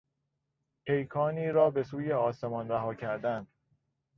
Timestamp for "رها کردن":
2.69-3.47